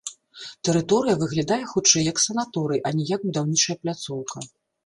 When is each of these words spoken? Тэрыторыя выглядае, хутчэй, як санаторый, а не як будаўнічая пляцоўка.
Тэрыторыя 0.69 1.15
выглядае, 1.23 1.59
хутчэй, 1.73 2.03
як 2.13 2.23
санаторый, 2.25 2.81
а 2.91 2.95
не 3.01 3.09
як 3.15 3.21
будаўнічая 3.29 3.77
пляцоўка. 3.85 4.37